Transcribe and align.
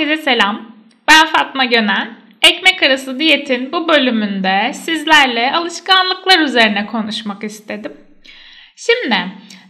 Herkese 0.00 0.22
selam. 0.22 0.72
Ben 1.08 1.26
Fatma 1.26 1.64
Gönen. 1.64 2.16
Ekmek 2.42 2.82
arası 2.82 3.18
diyetin 3.18 3.72
bu 3.72 3.88
bölümünde 3.88 4.72
sizlerle 4.74 5.52
alışkanlıklar 5.52 6.40
üzerine 6.40 6.86
konuşmak 6.86 7.44
istedim. 7.44 7.92
Şimdi 8.76 9.16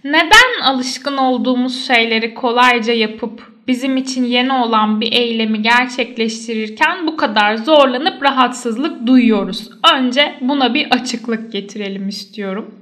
neden 0.04 0.60
alışkın 0.62 1.16
olduğumuz 1.16 1.86
şeyleri 1.86 2.34
kolayca 2.34 2.92
yapıp 2.92 3.52
bizim 3.68 3.96
için 3.96 4.24
yeni 4.24 4.52
olan 4.52 5.00
bir 5.00 5.12
eylemi 5.12 5.62
gerçekleştirirken 5.62 7.06
bu 7.06 7.16
kadar 7.16 7.56
zorlanıp 7.56 8.22
rahatsızlık 8.22 9.06
duyuyoruz? 9.06 9.70
Önce 9.94 10.34
buna 10.40 10.74
bir 10.74 10.90
açıklık 10.90 11.52
getirelim 11.52 12.08
istiyorum. 12.08 12.74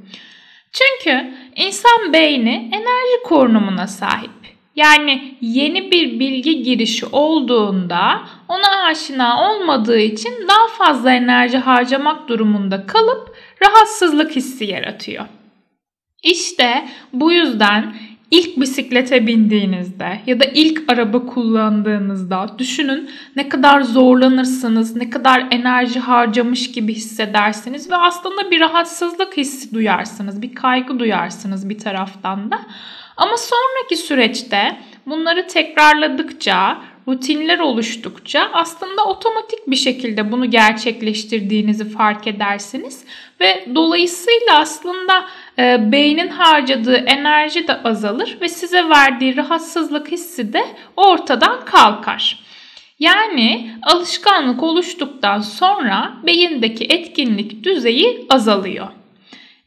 Çünkü 0.73 1.35
insan 1.57 2.13
beyni 2.13 2.71
enerji 2.73 3.23
korunumuna 3.25 3.87
sahip. 3.87 4.38
Yani 4.79 5.35
yeni 5.41 5.91
bir 5.91 6.21
bilgi 6.21 6.63
girişi 6.63 7.07
olduğunda 7.07 8.21
ona 8.49 8.85
aşina 8.91 9.51
olmadığı 9.51 9.99
için 9.99 10.33
daha 10.49 10.69
fazla 10.79 11.13
enerji 11.13 11.59
harcamak 11.59 12.29
durumunda 12.29 12.87
kalıp 12.87 13.37
rahatsızlık 13.63 14.37
hissi 14.37 14.65
yaratıyor. 14.65 15.25
İşte 16.23 16.89
bu 17.13 17.33
yüzden 17.33 17.95
ilk 18.31 18.61
bisiklete 18.61 19.27
bindiğinizde 19.27 20.21
ya 20.27 20.41
da 20.41 20.45
ilk 20.45 20.93
araba 20.93 21.27
kullandığınızda 21.27 22.47
düşünün 22.59 23.11
ne 23.37 23.49
kadar 23.49 23.81
zorlanırsınız, 23.81 24.97
ne 24.97 25.11
kadar 25.11 25.47
enerji 25.51 26.01
harcamış 26.01 26.73
gibi 26.73 26.95
hissedersiniz 26.95 27.91
ve 27.91 27.97
aslında 27.97 28.51
bir 28.51 28.61
rahatsızlık 28.61 29.37
hissi 29.37 29.75
duyarsınız, 29.75 30.43
bir 30.43 30.55
kaygı 30.55 30.99
duyarsınız 30.99 31.69
bir 31.69 31.79
taraftan 31.79 32.51
da. 32.51 32.59
Ama 33.19 33.37
sonraki 33.37 33.97
süreçte 33.97 34.77
bunları 35.07 35.47
tekrarladıkça, 35.47 36.79
rutinler 37.09 37.59
oluştukça 37.59 38.51
aslında 38.53 39.05
otomatik 39.05 39.67
bir 39.67 39.77
şekilde 39.77 40.33
bunu 40.33 40.51
gerçekleştirdiğinizi 40.51 41.91
fark 41.91 42.27
edersiniz 42.27 43.05
ve 43.41 43.65
dolayısıyla 43.75 44.59
aslında 44.59 45.25
e, 45.59 45.93
beynin 45.93 46.29
harcadığı 46.29 46.97
enerji 46.97 47.69
de 47.69 47.83
azalır 47.83 48.39
ve 48.41 48.49
size 48.49 48.89
verdiği 48.89 49.37
rahatsızlık 49.37 50.13
hissi 50.13 50.53
de 50.53 50.65
ortadan 50.97 51.65
kalkar. 51.65 52.39
Yani 52.99 53.71
alışkanlık 53.83 54.63
oluştuktan 54.63 55.41
sonra 55.41 56.15
beyindeki 56.27 56.85
etkinlik 56.85 57.65
düzeyi 57.65 58.27
azalıyor. 58.29 58.89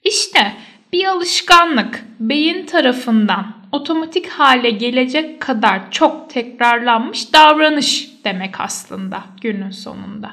İşte 0.04 0.54
bir 0.94 1.06
alışkanlık 1.06 2.06
beyin 2.20 2.66
tarafından 2.66 3.62
otomatik 3.72 4.28
hale 4.28 4.70
gelecek 4.70 5.42
kadar 5.42 5.92
çok 5.92 6.30
tekrarlanmış 6.30 7.34
davranış 7.34 8.12
demek 8.24 8.60
aslında 8.60 9.24
günün 9.42 9.70
sonunda. 9.70 10.32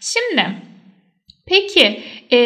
Şimdi 0.00 0.46
peki 1.46 2.02
e, 2.30 2.36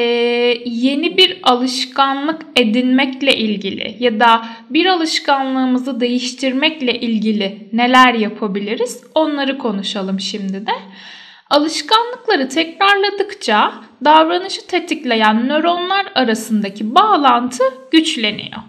yeni 0.65 1.17
bir 1.17 1.39
alışkanlık 1.43 2.43
edinmekle 2.57 3.37
ilgili 3.37 3.97
ya 4.01 4.21
da 4.21 4.47
bir 4.71 4.87
alışkanlığımızı 4.87 6.01
değiştirmekle 6.01 7.01
ilgili 7.01 7.69
neler 7.73 8.15
yapabiliriz? 8.15 9.05
Onları 9.15 9.59
konuşalım 9.59 10.21
şimdi 10.21 10.67
de. 10.67 10.73
Alışkanlıkları 11.51 12.49
tekrarladıkça 12.49 13.73
davranışı 14.05 14.67
tetikleyen 14.67 15.49
nöronlar 15.49 16.07
arasındaki 16.15 16.95
bağlantı 16.95 17.65
güçleniyor. 17.91 18.63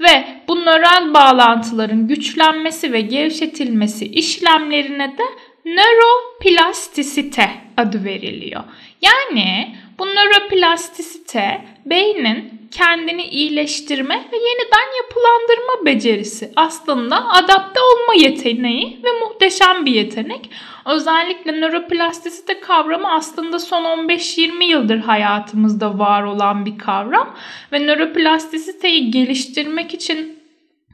Ve 0.00 0.24
bu 0.48 0.56
nöral 0.56 1.14
bağlantıların 1.14 2.08
güçlenmesi 2.08 2.92
ve 2.92 3.00
gevşetilmesi 3.00 4.06
işlemlerine 4.06 5.14
de 5.18 5.22
nöroplastisite 5.64 7.50
adı 7.76 8.04
veriliyor. 8.04 8.64
Yani 9.02 9.76
bu 9.98 10.06
nöroplastisite 10.06 11.64
beynin 11.86 12.68
kendini 12.70 13.24
iyileştirme 13.24 14.14
ve 14.14 14.36
yeniden 14.36 14.96
yapılandırma 15.02 15.86
becerisi. 15.86 16.52
Aslında 16.56 17.28
adapte 17.28 17.80
olma 17.80 18.14
yeteneği 18.14 19.00
ve 19.04 19.08
muhteşem 19.20 19.86
bir 19.86 19.92
yetenek. 19.92 20.50
Özellikle 20.86 21.60
nöroplastisite 21.60 22.60
kavramı 22.60 23.12
aslında 23.12 23.58
son 23.58 23.84
15-20 23.84 24.64
yıldır 24.64 24.98
hayatımızda 24.98 25.98
var 25.98 26.22
olan 26.22 26.66
bir 26.66 26.78
kavram 26.78 27.34
ve 27.72 27.86
nöroplastisiteyi 27.86 29.10
geliştirmek 29.10 29.94
için 29.94 30.38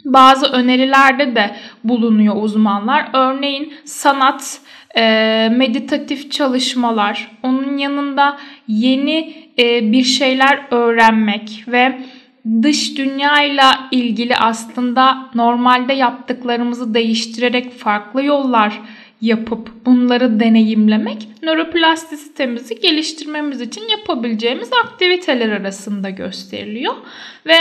bazı 0.05 0.47
önerilerde 0.47 1.37
de 1.37 1.57
bulunuyor 1.85 2.35
uzmanlar. 2.43 3.09
Örneğin 3.13 3.75
sanat, 3.85 4.61
meditatif 5.51 6.33
çalışmalar, 6.33 7.31
onun 7.43 7.77
yanında 7.79 8.39
yeni 8.71 9.35
bir 9.93 10.05
şeyler 10.05 10.61
öğrenmek 10.71 11.65
ve 11.69 11.99
dış 12.63 12.99
dünyayla 12.99 13.89
ilgili 13.91 14.37
aslında 14.37 15.31
normalde 15.35 15.93
yaptıklarımızı 15.93 16.95
değiştirerek 16.95 17.73
farklı 17.73 18.25
yollar 18.25 18.81
yapıp 19.21 19.87
bunları 19.87 20.41
deneyimlemek 20.41 21.29
nöroplastisitemizi 21.43 22.81
geliştirmemiz 22.81 23.61
için 23.61 23.89
yapabileceğimiz 23.89 24.71
aktiviteler 24.85 25.49
arasında 25.51 26.11
gösteriliyor. 26.11 26.95
Ve 27.47 27.57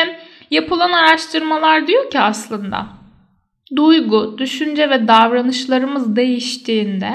yapılan 0.52 0.92
araştırmalar 0.92 1.88
diyor 1.88 2.10
ki 2.10 2.20
aslında 2.20 2.88
duygu, 3.76 4.38
düşünce 4.38 4.90
ve 4.90 5.08
davranışlarımız 5.08 6.16
değiştiğinde 6.16 7.12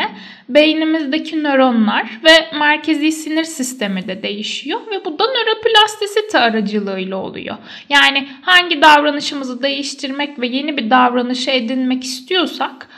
beynimizdeki 0.49 1.43
nöronlar 1.43 2.21
ve 2.25 2.59
merkezi 2.59 3.13
sinir 3.13 3.45
sistemi 3.45 4.09
de 4.09 4.23
değişiyor 4.23 4.81
ve 4.91 5.05
bu 5.05 5.19
da 5.19 5.25
nöroplastisite 5.25 6.39
aracılığıyla 6.39 7.17
oluyor. 7.17 7.57
Yani 7.89 8.29
hangi 8.43 8.83
davranışımızı 8.83 9.63
değiştirmek 9.63 10.41
ve 10.41 10.47
yeni 10.47 10.77
bir 10.77 10.91
davranışı 10.91 11.51
edinmek 11.51 12.05
istiyorsak 12.05 12.89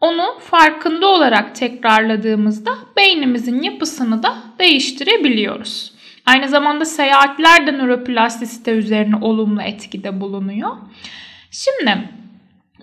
onu 0.00 0.38
farkında 0.40 1.06
olarak 1.06 1.54
tekrarladığımızda 1.54 2.70
beynimizin 2.96 3.62
yapısını 3.62 4.22
da 4.22 4.34
değiştirebiliyoruz. 4.58 5.92
Aynı 6.26 6.48
zamanda 6.48 6.84
seyahatler 6.84 7.66
de 7.66 7.72
nöroplastisite 7.72 8.72
üzerine 8.72 9.16
olumlu 9.16 9.62
etkide 9.62 10.20
bulunuyor. 10.20 10.70
Şimdi 11.50 12.08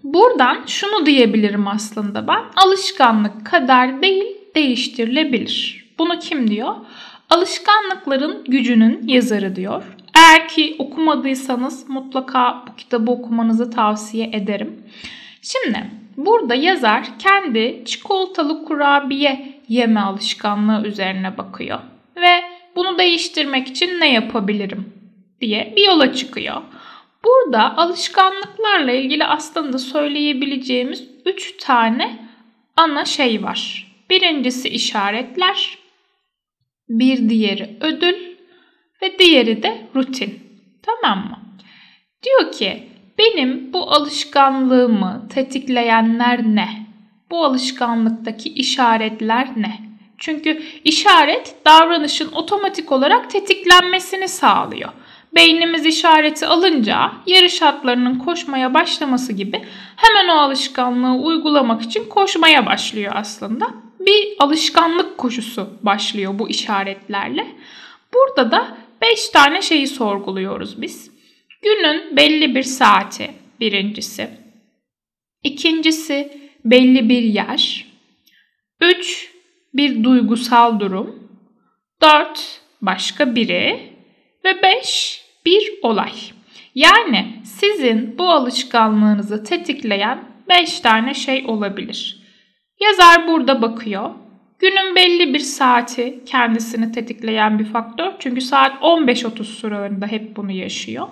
buradan 0.03 0.63
şunu 0.67 1.05
diyebilirim 1.05 1.67
aslında 1.67 2.27
ben. 2.27 2.43
Alışkanlık 2.55 3.45
kadar 3.45 4.01
değil 4.01 4.23
değiştirilebilir. 4.55 5.85
Bunu 5.99 6.19
kim 6.19 6.47
diyor? 6.47 6.75
Alışkanlıkların 7.29 8.43
gücünün 8.43 9.07
yazarı 9.07 9.55
diyor. 9.55 9.83
Eğer 10.17 10.47
ki 10.47 10.75
okumadıysanız 10.79 11.89
mutlaka 11.89 12.63
bu 12.67 12.75
kitabı 12.75 13.11
okumanızı 13.11 13.71
tavsiye 13.71 14.29
ederim. 14.33 14.83
Şimdi 15.41 16.01
Burada 16.17 16.55
yazar 16.55 17.19
kendi 17.19 17.83
çikolatalı 17.85 18.65
kurabiye 18.65 19.61
yeme 19.67 19.99
alışkanlığı 19.99 20.87
üzerine 20.87 21.37
bakıyor 21.37 21.79
ve 22.15 22.41
bunu 22.75 22.97
değiştirmek 22.97 23.67
için 23.67 23.99
ne 23.99 24.13
yapabilirim 24.13 24.93
diye 25.41 25.73
bir 25.75 25.85
yola 25.85 26.13
çıkıyor. 26.13 26.61
Burada 27.23 27.77
alışkanlıklarla 27.77 28.91
ilgili 28.91 29.25
aslında 29.25 29.77
söyleyebileceğimiz 29.77 31.07
3 31.25 31.57
tane 31.57 32.29
ana 32.77 33.05
şey 33.05 33.43
var. 33.43 33.87
Birincisi 34.09 34.69
işaretler, 34.69 35.77
bir 36.89 37.29
diğeri 37.29 37.77
ödül 37.81 38.15
ve 39.01 39.19
diğeri 39.19 39.63
de 39.63 39.87
rutin. 39.95 40.39
Tamam 40.83 41.29
mı? 41.29 41.39
Diyor 42.23 42.51
ki 42.51 42.83
benim 43.17 43.73
bu 43.73 43.91
alışkanlığımı 43.91 45.27
tetikleyenler 45.33 46.43
ne? 46.43 46.69
Bu 47.31 47.45
alışkanlıktaki 47.45 48.49
işaretler 48.49 49.47
ne? 49.55 49.79
Çünkü 50.17 50.63
işaret 50.83 51.55
davranışın 51.65 52.31
otomatik 52.31 52.91
olarak 52.91 53.29
tetiklenmesini 53.29 54.27
sağlıyor. 54.27 54.89
Beynimiz 55.35 55.85
işareti 55.85 56.47
alınca 56.47 57.11
yarış 57.27 57.61
atlarının 57.61 58.19
koşmaya 58.19 58.73
başlaması 58.73 59.33
gibi 59.33 59.61
hemen 59.95 60.27
o 60.27 60.39
alışkanlığı 60.39 61.23
uygulamak 61.23 61.81
için 61.81 62.09
koşmaya 62.09 62.65
başlıyor 62.65 63.13
aslında. 63.15 63.73
Bir 63.99 64.35
alışkanlık 64.39 65.17
koşusu 65.17 65.69
başlıyor 65.81 66.39
bu 66.39 66.49
işaretlerle. 66.49 67.47
Burada 68.13 68.51
da 68.51 68.77
5 69.01 69.29
tane 69.29 69.61
şeyi 69.61 69.87
sorguluyoruz 69.87 70.81
biz. 70.81 71.11
Günün 71.61 72.17
belli 72.17 72.55
bir 72.55 72.63
saati 72.63 73.31
birincisi. 73.59 74.29
İkincisi 75.43 76.41
belli 76.65 77.09
bir 77.09 77.21
yer. 77.23 77.85
Üç 78.81 79.31
bir 79.73 80.03
duygusal 80.03 80.79
durum. 80.79 81.29
Dört 82.01 82.61
başka 82.81 83.35
biri. 83.35 83.91
Ve 84.45 84.61
beş 84.61 85.20
bir 85.45 85.73
olay. 85.81 86.11
Yani 86.75 87.41
sizin 87.43 88.17
bu 88.17 88.29
alışkanlığınızı 88.29 89.43
tetikleyen 89.43 90.23
beş 90.49 90.79
tane 90.79 91.13
şey 91.13 91.45
olabilir. 91.47 92.21
Yazar 92.79 93.27
burada 93.27 93.61
bakıyor. 93.61 94.09
Günün 94.59 94.95
belli 94.95 95.33
bir 95.33 95.39
saati 95.39 96.23
kendisini 96.25 96.91
tetikleyen 96.91 97.59
bir 97.59 97.65
faktör. 97.65 98.11
Çünkü 98.19 98.41
saat 98.41 98.81
15.30 98.81 99.43
sıralarında 99.43 100.07
hep 100.07 100.35
bunu 100.35 100.51
yaşıyor. 100.51 101.07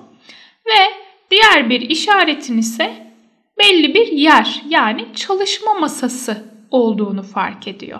Ve 0.67 0.93
diğer 1.31 1.69
bir 1.69 1.81
işaretin 1.81 2.57
ise 2.57 3.13
belli 3.59 3.93
bir 3.93 4.07
yer 4.07 4.61
yani 4.69 5.05
çalışma 5.15 5.73
masası 5.73 6.45
olduğunu 6.71 7.23
fark 7.23 7.67
ediyor. 7.67 7.99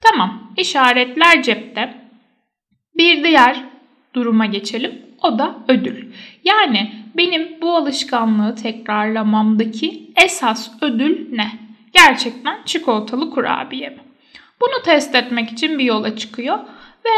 Tamam 0.00 0.52
işaretler 0.56 1.42
cepte. 1.42 1.94
Bir 2.96 3.24
diğer 3.24 3.64
duruma 4.14 4.46
geçelim. 4.46 5.02
O 5.24 5.38
da 5.38 5.54
ödül. 5.68 6.12
Yani 6.44 6.92
benim 7.16 7.60
bu 7.62 7.76
alışkanlığı 7.76 8.54
tekrarlamamdaki 8.54 10.10
esas 10.24 10.70
ödül 10.80 11.26
ne? 11.32 11.52
Gerçekten 11.92 12.58
çikolatalı 12.64 13.30
kurabiye 13.30 13.88
mi? 13.88 13.98
Bunu 14.60 14.82
test 14.84 15.14
etmek 15.14 15.52
için 15.52 15.78
bir 15.78 15.84
yola 15.84 16.16
çıkıyor 16.16 16.58
ve 17.04 17.10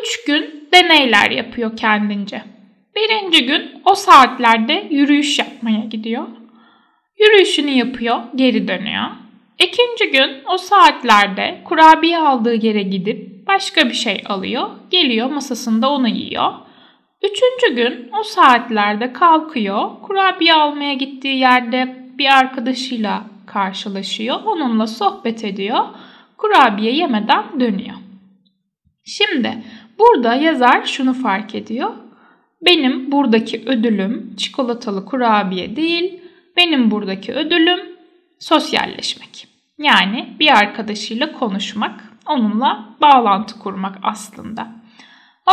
3 0.00 0.24
gün 0.26 0.68
deneyler 0.72 1.30
yapıyor 1.30 1.76
kendince. 1.76 2.42
Birinci 2.96 3.46
gün 3.46 3.82
o 3.84 3.94
saatlerde 3.94 4.86
yürüyüş 4.90 5.38
yapmaya 5.38 5.84
gidiyor. 5.84 6.26
Yürüyüşünü 7.18 7.70
yapıyor, 7.70 8.18
geri 8.34 8.68
dönüyor. 8.68 9.06
İkinci 9.58 10.10
gün 10.10 10.30
o 10.54 10.58
saatlerde 10.58 11.60
kurabiye 11.64 12.18
aldığı 12.18 12.54
yere 12.54 12.82
gidip 12.82 13.46
başka 13.46 13.88
bir 13.88 13.94
şey 13.94 14.22
alıyor, 14.26 14.70
geliyor 14.90 15.30
masasında 15.30 15.90
onu 15.90 16.08
yiyor. 16.08 16.52
Üçüncü 17.22 17.76
gün 17.76 18.10
o 18.20 18.22
saatlerde 18.22 19.12
kalkıyor, 19.12 19.90
kurabiye 20.02 20.54
almaya 20.54 20.94
gittiği 20.94 21.38
yerde 21.38 21.96
bir 22.18 22.38
arkadaşıyla 22.38 23.24
karşılaşıyor, 23.46 24.36
onunla 24.44 24.86
sohbet 24.86 25.44
ediyor, 25.44 25.84
kurabiye 26.36 26.92
yemeden 26.92 27.60
dönüyor. 27.60 27.96
Şimdi 29.04 29.64
burada 29.98 30.34
yazar 30.34 30.84
şunu 30.84 31.14
fark 31.14 31.54
ediyor. 31.54 31.90
Benim 32.62 33.12
buradaki 33.12 33.62
ödülüm 33.66 34.36
çikolatalı 34.36 35.04
kurabiye 35.04 35.76
değil, 35.76 36.20
benim 36.56 36.90
buradaki 36.90 37.32
ödülüm 37.32 37.80
sosyalleşmek. 38.38 39.48
Yani 39.78 40.28
bir 40.40 40.58
arkadaşıyla 40.58 41.32
konuşmak, 41.32 42.04
onunla 42.28 42.88
bağlantı 43.00 43.58
kurmak 43.58 43.98
aslında. 44.02 44.68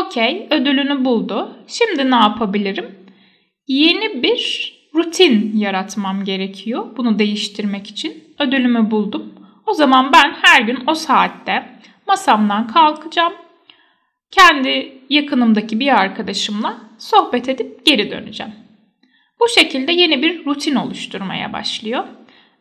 Okey, 0.02 0.48
ödülünü 0.52 1.06
buldu. 1.06 1.58
Şimdi 1.68 2.12
ne 2.12 2.16
yapabilirim? 2.16 2.96
Yeni 3.68 4.24
bir 4.24 4.74
rutin 4.96 5.58
yaratmam 5.58 6.24
gerekiyor. 6.24 6.98
Bunu 6.98 7.20
değiştirmek 7.20 7.88
için. 7.88 8.24
Ödülümü 8.40 8.92
buldum. 8.92 9.34
O 9.66 9.74
zaman 9.74 10.14
ben 10.14 10.36
her 10.42 10.62
gün 10.62 10.80
o 10.88 10.96
saatte 10.96 11.70
masamdan 12.08 12.68
kalkacağım. 12.68 13.34
Kendi 14.32 15.02
yakınımdaki 15.10 15.80
bir 15.80 16.00
arkadaşımla 16.02 16.78
sohbet 16.98 17.50
edip 17.50 17.86
geri 17.86 18.12
döneceğim. 18.12 18.54
Bu 19.40 19.50
şekilde 19.50 19.92
yeni 19.92 20.22
bir 20.22 20.46
rutin 20.46 20.76
oluşturmaya 20.76 21.54
başlıyor 21.54 22.04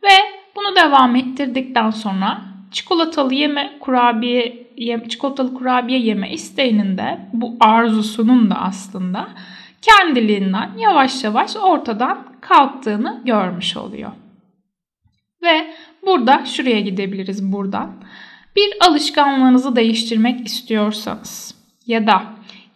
ve 0.03 0.13
bunu 0.57 0.77
devam 0.77 1.17
ettirdikten 1.17 1.91
sonra 1.91 2.52
çikolatalı 2.73 3.35
yeme 3.35 3.79
kurabiye 3.81 4.67
çikolatalı 5.09 5.55
kurabiye 5.55 5.99
yeme 5.99 6.33
isteğinin 6.33 6.99
de 6.99 7.19
bu 7.33 7.57
arzusunun 7.61 8.51
da 8.51 8.55
aslında 8.55 9.29
kendiliğinden 9.83 10.71
yavaş 10.79 11.25
yavaş 11.25 11.57
ortadan 11.57 12.27
kalktığını 12.41 13.23
görmüş 13.25 13.77
oluyor. 13.77 14.13
Ve 15.43 15.75
burada 16.07 16.45
şuraya 16.45 16.81
gidebiliriz 16.81 17.53
buradan. 17.53 17.93
Bir 18.57 18.73
alışkanlığınızı 18.81 19.77
değiştirmek 19.77 20.47
istiyorsanız 20.47 21.55
ya 21.87 22.07
da 22.07 22.23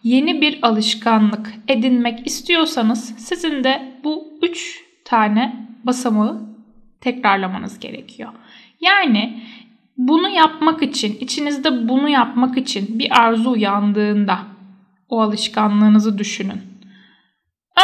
yeni 0.03 0.41
bir 0.41 0.59
alışkanlık 0.61 1.53
edinmek 1.67 2.27
istiyorsanız 2.27 3.15
sizin 3.17 3.63
de 3.63 3.91
bu 4.03 4.39
üç 4.41 4.83
tane 5.05 5.67
basamağı 5.83 6.41
tekrarlamanız 7.01 7.79
gerekiyor. 7.79 8.29
Yani 8.81 9.43
bunu 9.97 10.29
yapmak 10.29 10.83
için, 10.83 11.17
içinizde 11.19 11.89
bunu 11.89 12.09
yapmak 12.09 12.57
için 12.57 12.99
bir 12.99 13.21
arzu 13.21 13.51
uyandığında 13.51 14.39
o 15.09 15.21
alışkanlığınızı 15.21 16.17
düşünün. 16.17 16.61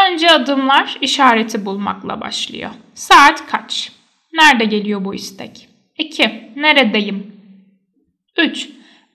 Önce 0.06 0.32
adımlar 0.32 0.98
işareti 1.02 1.66
bulmakla 1.66 2.22
başlıyor. 2.22 2.70
Saat 2.94 3.48
kaç? 3.48 3.92
Nerede 4.34 4.66
geliyor 4.66 5.06
bu 5.06 5.16
istek? 5.16 5.70
2. 5.98 6.52
Neredeyim? 6.56 7.34
3. 8.38 8.70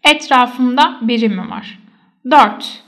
Etrafımda 0.04 0.98
biri 1.02 1.28
mi 1.28 1.50
var? 1.50 1.78
4. 2.30 2.82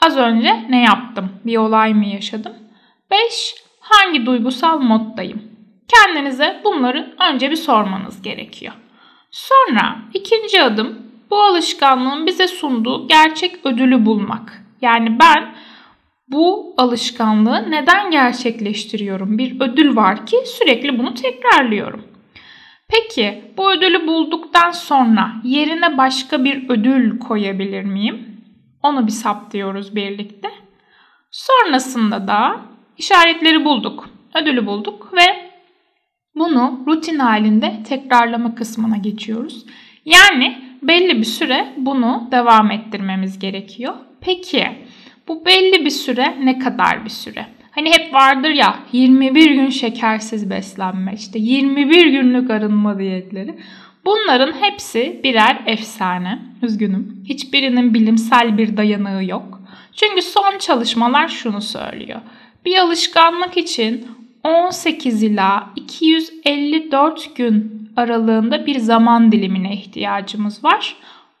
Az 0.00 0.16
önce 0.16 0.66
ne 0.70 0.82
yaptım? 0.82 1.32
Bir 1.46 1.56
olay 1.56 1.94
mı 1.94 2.06
yaşadım? 2.06 2.52
5. 3.10 3.54
Hangi 3.80 4.26
duygusal 4.26 4.80
moddayım? 4.80 5.42
Kendinize 5.88 6.60
bunları 6.64 7.14
önce 7.30 7.50
bir 7.50 7.56
sormanız 7.56 8.22
gerekiyor. 8.22 8.72
Sonra 9.34 9.96
ikinci 10.14 10.62
adım 10.62 10.98
bu 11.30 11.42
alışkanlığın 11.42 12.26
bize 12.26 12.48
sunduğu 12.48 13.08
gerçek 13.08 13.66
ödülü 13.66 14.06
bulmak. 14.06 14.62
Yani 14.80 15.18
ben 15.18 15.54
bu 16.28 16.74
alışkanlığı 16.76 17.70
neden 17.70 18.10
gerçekleştiriyorum? 18.10 19.38
Bir 19.38 19.60
ödül 19.60 19.96
var 19.96 20.26
ki 20.26 20.36
sürekli 20.46 20.98
bunu 20.98 21.14
tekrarlıyorum. 21.14 22.02
Peki 22.88 23.44
bu 23.56 23.72
ödülü 23.72 24.06
bulduktan 24.06 24.70
sonra 24.70 25.32
yerine 25.44 25.98
başka 25.98 26.44
bir 26.44 26.68
ödül 26.68 27.18
koyabilir 27.18 27.82
miyim? 27.82 28.40
Onu 28.82 29.06
bir 29.06 29.12
saptıyoruz 29.12 29.96
birlikte. 29.96 30.50
Sonrasında 31.30 32.28
da 32.28 32.60
işaretleri 32.98 33.64
bulduk, 33.64 34.08
ödülü 34.34 34.66
bulduk 34.66 35.10
ve 35.16 35.43
bunu 36.36 36.84
rutin 36.86 37.18
halinde 37.18 37.82
tekrarlama 37.88 38.54
kısmına 38.54 38.96
geçiyoruz. 38.96 39.64
Yani 40.04 40.58
belli 40.82 41.18
bir 41.18 41.24
süre 41.24 41.72
bunu 41.76 42.28
devam 42.32 42.70
ettirmemiz 42.70 43.38
gerekiyor. 43.38 43.94
Peki 44.20 44.66
bu 45.28 45.44
belli 45.46 45.84
bir 45.84 45.90
süre 45.90 46.36
ne 46.44 46.58
kadar 46.58 47.04
bir 47.04 47.10
süre? 47.10 47.46
Hani 47.70 47.92
hep 47.92 48.14
vardır 48.14 48.50
ya 48.50 48.78
21 48.92 49.50
gün 49.50 49.70
şekersiz 49.70 50.50
beslenme 50.50 51.12
işte 51.14 51.38
21 51.38 52.06
günlük 52.06 52.50
arınma 52.50 52.98
diyetleri. 52.98 53.54
Bunların 54.04 54.52
hepsi 54.52 55.20
birer 55.24 55.62
efsane. 55.66 56.38
Üzgünüm. 56.62 57.24
Hiçbirinin 57.28 57.94
bilimsel 57.94 58.58
bir 58.58 58.76
dayanığı 58.76 59.24
yok. 59.24 59.60
Çünkü 59.92 60.22
son 60.22 60.58
çalışmalar 60.58 61.28
şunu 61.28 61.60
söylüyor. 61.60 62.20
Bir 62.64 62.78
alışkanlık 62.78 63.56
için 63.56 64.06
18 64.44 65.22
ila 65.22 65.70
254 65.76 67.36
gün 67.36 67.88
aralığında 67.96 68.66
bir 68.66 68.78
zaman 68.78 69.32
dilimine 69.32 69.74
ihtiyacımız 69.74 70.64
var. 70.64 70.96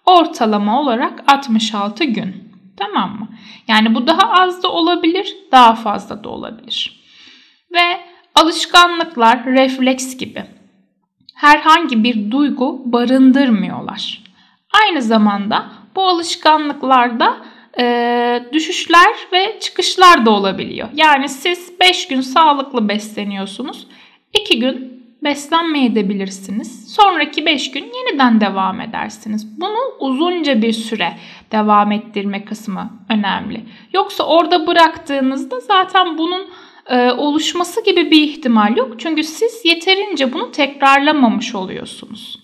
Ortalama 0.06 0.80
olarak 0.80 1.32
66 1.32 2.04
gün. 2.04 2.52
Tamam 2.76 3.18
mı? 3.18 3.28
Yani 3.68 3.94
bu 3.94 4.06
daha 4.06 4.32
az 4.32 4.62
da 4.62 4.72
olabilir, 4.72 5.36
daha 5.52 5.74
fazla 5.74 6.24
da 6.24 6.28
olabilir. 6.28 7.04
Ve 7.72 8.00
alışkanlıklar 8.34 9.46
refleks 9.46 10.16
gibi 10.16 10.44
herhangi 11.34 12.04
bir 12.04 12.30
duygu 12.30 12.82
barındırmıyorlar. 12.84 14.22
Aynı 14.82 15.02
zamanda 15.02 15.66
bu 15.96 16.08
alışkanlıklarda 16.08 17.36
e, 17.78 18.42
düşüşler 18.52 19.14
ve 19.32 19.60
çıkışlar 19.60 20.26
da 20.26 20.30
olabiliyor. 20.30 20.88
Yani 20.94 21.28
siz 21.28 21.80
5 21.80 22.08
gün 22.08 22.20
sağlıklı 22.20 22.88
besleniyorsunuz. 22.88 23.86
2 24.32 24.58
gün 24.58 25.04
beslenmeyebilirsiniz. 25.24 26.94
Sonraki 26.94 27.46
5 27.46 27.70
gün 27.70 27.92
yeniden 27.94 28.40
devam 28.40 28.80
edersiniz. 28.80 29.60
Bunu 29.60 29.78
uzunca 29.98 30.62
bir 30.62 30.72
süre 30.72 31.18
devam 31.52 31.92
ettirme 31.92 32.44
kısmı 32.44 32.90
önemli. 33.08 33.64
Yoksa 33.92 34.24
orada 34.24 34.66
bıraktığınızda 34.66 35.60
zaten 35.60 36.18
bunun 36.18 36.48
e, 36.86 37.10
oluşması 37.10 37.84
gibi 37.84 38.10
bir 38.10 38.22
ihtimal 38.22 38.76
yok. 38.76 39.00
Çünkü 39.00 39.24
siz 39.24 39.64
yeterince 39.64 40.32
bunu 40.32 40.50
tekrarlamamış 40.50 41.54
oluyorsunuz. 41.54 42.43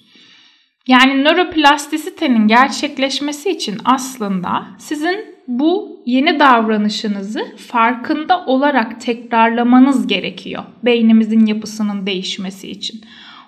Yani 0.90 1.24
nöroplastisitenin 1.24 2.48
gerçekleşmesi 2.48 3.50
için 3.50 3.78
aslında 3.84 4.66
sizin 4.78 5.34
bu 5.48 6.02
yeni 6.06 6.40
davranışınızı 6.40 7.56
farkında 7.56 8.44
olarak 8.46 9.00
tekrarlamanız 9.00 10.06
gerekiyor. 10.06 10.62
Beynimizin 10.82 11.46
yapısının 11.46 12.06
değişmesi 12.06 12.70
için. 12.70 13.00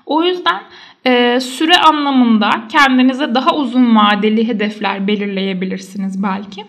O 0.06 0.24
yüzden 0.24 0.62
e, 1.06 1.40
süre 1.40 1.76
anlamında 1.76 2.50
kendinize 2.72 3.34
daha 3.34 3.56
uzun 3.56 3.96
vadeli 3.96 4.48
hedefler 4.48 5.06
belirleyebilirsiniz 5.06 6.22
belki. 6.22 6.64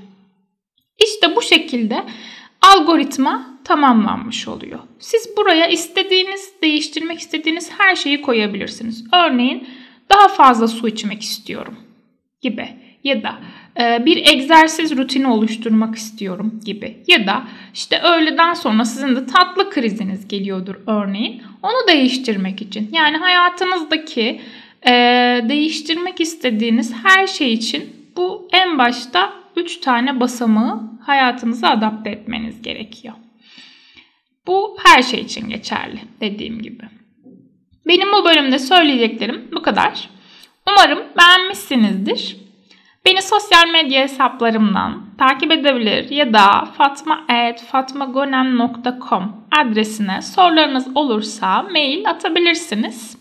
İşte 1.04 1.36
bu 1.36 1.42
şekilde 1.42 2.04
algoritma 2.62 3.46
tamamlanmış 3.64 4.48
oluyor. 4.48 4.80
Siz 5.00 5.38
buraya 5.38 5.68
istediğiniz, 5.68 6.54
değiştirmek 6.62 7.20
istediğiniz 7.20 7.72
her 7.78 7.96
şeyi 7.96 8.22
koyabilirsiniz. 8.22 9.06
Örneğin 9.14 9.68
daha 10.10 10.28
fazla 10.28 10.68
su 10.68 10.88
içmek 10.88 11.22
istiyorum 11.22 11.76
gibi 12.42 12.68
ya 13.04 13.24
da 13.24 13.40
e, 13.80 14.06
bir 14.06 14.18
egzersiz 14.18 14.98
rutini 14.98 15.28
oluşturmak 15.28 15.96
istiyorum 15.96 16.60
gibi 16.66 16.98
ya 17.08 17.28
da 17.28 17.44
işte 17.74 18.02
öğleden 18.02 18.54
sonra 18.54 18.86
sizin 18.86 19.16
de 19.16 19.26
tatlı 19.26 19.70
kriziniz 19.70 20.28
geliyordur 20.28 20.76
örneğin 20.88 21.44
onu 21.62 21.88
değiştirmek 21.88 22.62
için 22.62 22.90
yani 22.92 23.18
hayatınızdaki 23.18 24.42
e, 24.88 24.92
değiştirmek 25.50 26.22
istediğiniz 26.22 26.94
her 27.04 27.28
şey 27.28 27.54
için 27.54 27.96
bu 28.16 28.48
en 28.54 28.78
başta 28.78 29.34
3 29.56 29.78
tane 29.78 30.20
basamağı 30.20 30.82
hayatınıza 31.06 31.70
adapte 31.70 32.10
etmeniz 32.10 32.62
gerekiyor. 32.62 33.14
Bu 34.48 34.78
her 34.84 35.02
şey 35.02 35.22
için 35.22 35.50
geçerli 35.50 36.00
dediğim 36.22 36.62
gibi. 36.62 36.84
Benim 37.88 38.12
bu 38.12 38.26
bölümde 38.26 38.60
söyleyeceklerim 38.60 39.50
bu 39.56 39.62
kadar. 39.62 40.10
Umarım 40.68 41.04
beğenmişsinizdir. 41.18 42.38
Beni 43.06 43.22
sosyal 43.22 43.68
medya 43.68 44.02
hesaplarımdan 44.02 45.06
takip 45.18 45.52
edebilir 45.52 46.10
ya 46.10 46.34
da 46.34 46.66
fatma.fatmagonem.com 46.78 49.36
adresine 49.52 50.22
sorularınız 50.22 50.88
olursa 50.96 51.62
mail 51.62 52.10
atabilirsiniz. 52.10 53.18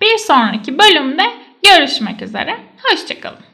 Bir 0.00 0.18
sonraki 0.18 0.78
bölümde 0.78 1.22
görüşmek 1.62 2.22
üzere. 2.22 2.56
Hoşçakalın. 2.82 3.45